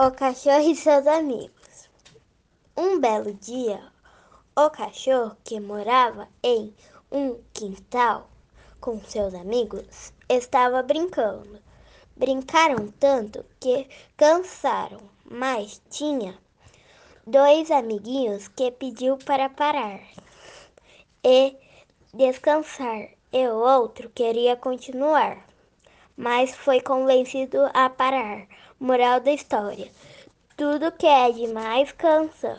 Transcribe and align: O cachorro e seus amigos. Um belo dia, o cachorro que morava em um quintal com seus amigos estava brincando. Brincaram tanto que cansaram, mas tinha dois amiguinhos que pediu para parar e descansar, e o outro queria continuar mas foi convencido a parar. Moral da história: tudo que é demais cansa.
O 0.00 0.12
cachorro 0.12 0.70
e 0.70 0.76
seus 0.76 1.08
amigos. 1.08 1.90
Um 2.76 3.00
belo 3.00 3.34
dia, 3.34 3.82
o 4.56 4.70
cachorro 4.70 5.36
que 5.42 5.58
morava 5.58 6.28
em 6.40 6.72
um 7.10 7.40
quintal 7.52 8.30
com 8.80 9.00
seus 9.00 9.34
amigos 9.34 10.12
estava 10.28 10.84
brincando. 10.84 11.60
Brincaram 12.16 12.92
tanto 13.00 13.44
que 13.58 13.88
cansaram, 14.16 15.00
mas 15.24 15.82
tinha 15.90 16.38
dois 17.26 17.68
amiguinhos 17.68 18.46
que 18.46 18.70
pediu 18.70 19.18
para 19.18 19.48
parar 19.48 20.00
e 21.24 21.56
descansar, 22.14 23.08
e 23.32 23.48
o 23.48 23.56
outro 23.56 24.08
queria 24.10 24.54
continuar 24.54 25.44
mas 26.18 26.52
foi 26.54 26.80
convencido 26.80 27.58
a 27.72 27.88
parar. 27.88 28.48
Moral 28.80 29.20
da 29.20 29.32
história: 29.32 29.88
tudo 30.56 30.90
que 30.92 31.06
é 31.06 31.30
demais 31.30 31.92
cansa. 31.92 32.46